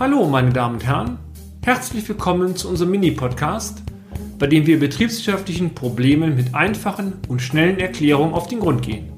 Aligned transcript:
Hallo, 0.00 0.26
meine 0.26 0.50
Damen 0.50 0.76
und 0.76 0.86
Herren. 0.86 1.18
Herzlich 1.62 2.08
willkommen 2.08 2.56
zu 2.56 2.68
unserem 2.68 2.90
Mini-Podcast, 2.92 3.82
bei 4.38 4.46
dem 4.46 4.66
wir 4.66 4.80
betriebswirtschaftlichen 4.80 5.74
Problemen 5.74 6.34
mit 6.34 6.54
einfachen 6.54 7.12
und 7.28 7.42
schnellen 7.42 7.78
Erklärungen 7.78 8.32
auf 8.32 8.48
den 8.48 8.60
Grund 8.60 8.82
gehen. 8.82 9.12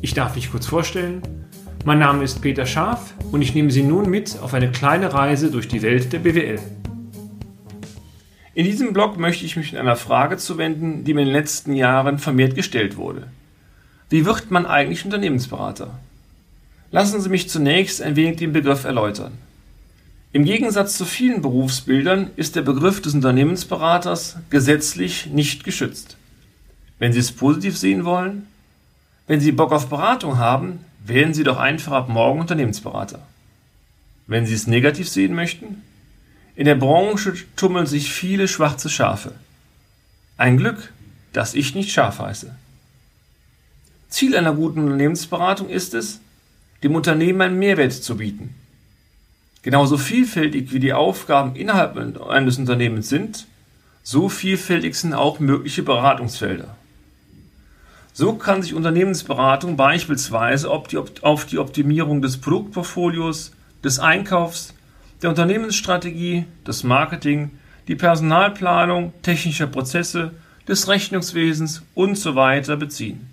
Ich 0.00 0.14
darf 0.14 0.34
mich 0.34 0.50
kurz 0.50 0.66
vorstellen. 0.66 1.20
Mein 1.84 1.98
Name 1.98 2.24
ist 2.24 2.40
Peter 2.40 2.64
Scharf 2.66 3.14
und 3.30 3.42
ich 3.42 3.54
nehme 3.54 3.70
Sie 3.70 3.82
nun 3.82 4.10
mit 4.10 4.38
auf 4.40 4.54
eine 4.54 4.72
kleine 4.72 5.12
Reise 5.12 5.50
durch 5.50 5.68
die 5.68 5.82
Welt 5.82 6.12
der 6.12 6.20
BWL. 6.20 6.58
In 8.54 8.64
diesem 8.64 8.94
Blog 8.94 9.18
möchte 9.18 9.44
ich 9.44 9.56
mich 9.56 9.70
mit 9.70 9.80
einer 9.80 9.96
Frage 9.96 10.38
zuwenden, 10.38 11.04
die 11.04 11.14
mir 11.14 11.20
in 11.20 11.28
den 11.28 11.34
letzten 11.34 11.74
Jahren 11.74 12.18
vermehrt 12.18 12.56
gestellt 12.56 12.96
wurde. 12.96 13.28
Wie 14.08 14.24
wird 14.24 14.50
man 14.50 14.66
eigentlich 14.66 15.04
Unternehmensberater? 15.04 16.00
Lassen 16.90 17.20
Sie 17.20 17.28
mich 17.28 17.48
zunächst 17.48 18.02
ein 18.02 18.16
wenig 18.16 18.38
den 18.38 18.52
Begriff 18.52 18.84
erläutern. 18.84 19.32
Im 20.32 20.44
Gegensatz 20.44 20.96
zu 20.96 21.04
vielen 21.04 21.42
Berufsbildern 21.42 22.30
ist 22.36 22.54
der 22.54 22.62
Begriff 22.62 23.02
des 23.02 23.14
Unternehmensberaters 23.14 24.36
gesetzlich 24.48 25.26
nicht 25.26 25.64
geschützt. 25.64 26.16
Wenn 27.00 27.12
Sie 27.12 27.18
es 27.18 27.32
positiv 27.32 27.76
sehen 27.76 28.04
wollen, 28.04 28.46
wenn 29.26 29.40
Sie 29.40 29.50
Bock 29.50 29.72
auf 29.72 29.88
Beratung 29.88 30.38
haben, 30.38 30.84
werden 31.04 31.34
Sie 31.34 31.42
doch 31.42 31.58
einfach 31.58 31.92
ab 31.92 32.08
morgen 32.08 32.40
Unternehmensberater. 32.40 33.26
Wenn 34.28 34.46
Sie 34.46 34.54
es 34.54 34.68
negativ 34.68 35.08
sehen 35.08 35.34
möchten, 35.34 35.82
in 36.54 36.66
der 36.66 36.76
Branche 36.76 37.34
tummeln 37.56 37.86
sich 37.86 38.12
viele 38.12 38.46
schwarze 38.46 38.88
Schafe. 38.88 39.32
Ein 40.36 40.58
Glück, 40.58 40.92
dass 41.32 41.54
ich 41.54 41.74
nicht 41.74 41.90
Schaf 41.90 42.20
heiße. 42.20 42.54
Ziel 44.08 44.36
einer 44.36 44.54
guten 44.54 44.80
Unternehmensberatung 44.80 45.68
ist 45.68 45.92
es, 45.94 46.20
dem 46.84 46.94
Unternehmen 46.94 47.40
einen 47.40 47.58
Mehrwert 47.58 47.92
zu 47.92 48.16
bieten. 48.16 48.54
Genauso 49.62 49.98
vielfältig 49.98 50.72
wie 50.72 50.80
die 50.80 50.94
Aufgaben 50.94 51.54
innerhalb 51.54 51.96
eines 52.28 52.58
Unternehmens 52.58 53.08
sind, 53.08 53.46
so 54.02 54.28
vielfältig 54.28 54.94
sind 54.94 55.12
auch 55.12 55.38
mögliche 55.38 55.82
Beratungsfelder. 55.82 56.76
So 58.12 58.34
kann 58.34 58.62
sich 58.62 58.74
Unternehmensberatung 58.74 59.76
beispielsweise 59.76 60.70
auf 60.70 61.46
die 61.46 61.58
Optimierung 61.58 62.22
des 62.22 62.38
Produktportfolios, 62.38 63.52
des 63.84 63.98
Einkaufs, 63.98 64.74
der 65.22 65.30
Unternehmensstrategie, 65.30 66.44
des 66.66 66.82
Marketing, 66.82 67.50
die 67.88 67.96
Personalplanung, 67.96 69.12
technischer 69.22 69.66
Prozesse, 69.66 70.32
des 70.66 70.88
Rechnungswesens 70.88 71.82
und 71.94 72.16
so 72.16 72.34
weiter 72.34 72.76
beziehen. 72.76 73.28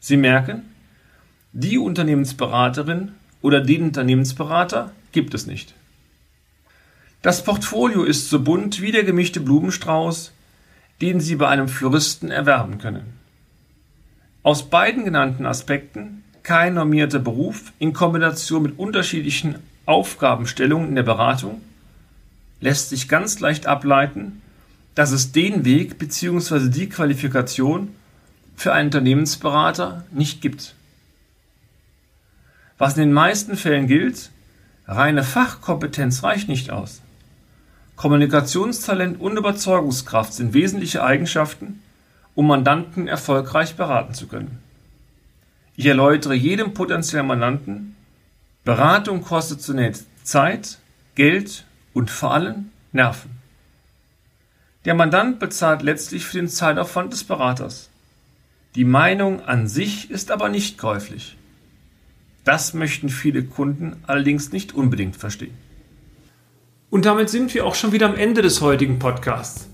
Sie 0.00 0.16
merken, 0.16 0.62
die 1.52 1.78
Unternehmensberaterin 1.78 3.12
oder 3.42 3.60
den 3.60 3.84
Unternehmensberater 3.84 4.92
gibt 5.12 5.34
es 5.34 5.46
nicht. 5.46 5.74
Das 7.22 7.42
Portfolio 7.42 8.04
ist 8.04 8.30
so 8.30 8.40
bunt 8.40 8.80
wie 8.80 8.92
der 8.92 9.04
gemischte 9.04 9.40
Blumenstrauß, 9.40 10.32
den 11.00 11.20
Sie 11.20 11.36
bei 11.36 11.48
einem 11.48 11.68
Floristen 11.68 12.30
erwerben 12.30 12.78
können. 12.78 13.14
Aus 14.42 14.70
beiden 14.70 15.04
genannten 15.04 15.46
Aspekten, 15.46 16.22
kein 16.42 16.74
normierter 16.74 17.18
Beruf 17.18 17.72
in 17.78 17.92
Kombination 17.92 18.62
mit 18.62 18.78
unterschiedlichen 18.78 19.56
Aufgabenstellungen 19.84 20.88
in 20.88 20.94
der 20.94 21.02
Beratung, 21.02 21.60
lässt 22.60 22.90
sich 22.90 23.08
ganz 23.08 23.40
leicht 23.40 23.66
ableiten, 23.66 24.42
dass 24.94 25.10
es 25.10 25.32
den 25.32 25.64
Weg 25.64 25.98
bzw. 25.98 26.70
die 26.70 26.88
Qualifikation 26.88 27.94
für 28.56 28.72
einen 28.72 28.88
Unternehmensberater 28.88 30.04
nicht 30.10 30.40
gibt. 30.40 30.74
Was 32.78 32.96
in 32.96 33.02
den 33.02 33.12
meisten 33.12 33.56
Fällen 33.56 33.86
gilt, 33.86 34.30
reine 34.88 35.22
Fachkompetenz 35.22 36.24
reicht 36.24 36.48
nicht 36.48 36.70
aus. 36.70 37.02
Kommunikationstalent 37.96 39.20
und 39.20 39.36
Überzeugungskraft 39.36 40.32
sind 40.32 40.54
wesentliche 40.54 41.04
Eigenschaften, 41.04 41.82
um 42.34 42.46
Mandanten 42.46 43.06
erfolgreich 43.06 43.76
beraten 43.76 44.14
zu 44.14 44.26
können. 44.26 44.58
Ich 45.76 45.86
erläutere 45.86 46.34
jedem 46.34 46.74
potenziellen 46.74 47.26
Mandanten, 47.26 47.94
Beratung 48.64 49.22
kostet 49.22 49.62
zunächst 49.62 50.06
Zeit, 50.24 50.78
Geld 51.14 51.64
und 51.94 52.10
vor 52.10 52.34
allem 52.34 52.70
Nerven. 52.92 53.30
Der 54.84 54.94
Mandant 54.94 55.38
bezahlt 55.38 55.82
letztlich 55.82 56.26
für 56.26 56.38
den 56.38 56.48
Zeitaufwand 56.48 57.12
des 57.12 57.24
Beraters. 57.24 57.88
Die 58.74 58.84
Meinung 58.84 59.44
an 59.44 59.68
sich 59.68 60.10
ist 60.10 60.30
aber 60.30 60.48
nicht 60.48 60.78
käuflich. 60.78 61.36
Das 62.48 62.72
möchten 62.72 63.10
viele 63.10 63.44
Kunden 63.44 63.96
allerdings 64.06 64.52
nicht 64.52 64.74
unbedingt 64.74 65.16
verstehen. 65.16 65.52
Und 66.88 67.04
damit 67.04 67.28
sind 67.28 67.52
wir 67.52 67.66
auch 67.66 67.74
schon 67.74 67.92
wieder 67.92 68.08
am 68.08 68.14
Ende 68.14 68.40
des 68.40 68.62
heutigen 68.62 68.98
Podcasts. 68.98 69.68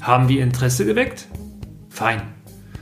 Haben 0.00 0.28
wir 0.28 0.42
Interesse 0.42 0.84
geweckt? 0.84 1.28
Fein. 1.90 2.22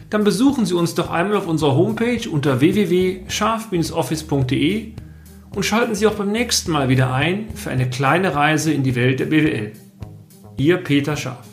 Dann 0.09 0.25
besuchen 0.25 0.65
Sie 0.65 0.73
uns 0.73 0.95
doch 0.95 1.11
einmal 1.11 1.37
auf 1.37 1.49
unserer 1.49 1.77
Homepage 1.77 2.31
unter 2.31 2.61
www.scharf-office.de 2.61 4.93
und 5.55 5.67
schalten 5.67 5.95
Sie 5.95 6.07
auch 6.07 6.15
beim 6.15 6.33
nächsten 6.33 6.73
Mal 6.73 6.89
wieder 6.89 7.13
ein 7.13 7.55
für 7.55 7.69
eine 7.69 7.91
kleine 7.91 8.35
Reise 8.35 8.73
in 8.73 8.85
die 8.85 8.95
Welt 8.95 9.21
der 9.21 9.27
BWL. 9.27 9.73
Ihr 10.57 10.79
Peter 10.79 11.19
Scharf. 11.19 11.50